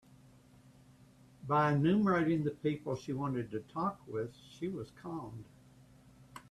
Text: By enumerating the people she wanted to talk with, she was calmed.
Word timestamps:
By 1.47 1.73
enumerating 1.73 2.43
the 2.43 2.49
people 2.49 2.95
she 2.95 3.13
wanted 3.13 3.51
to 3.51 3.59
talk 3.59 3.99
with, 4.07 4.31
she 4.57 4.67
was 4.67 4.89
calmed. 4.99 5.45